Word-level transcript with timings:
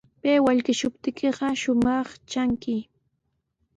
Pay 0.21 0.37
wallkishuptiykiqa 0.45 1.47
shumaq 1.61 2.09
tranki. 2.29 2.77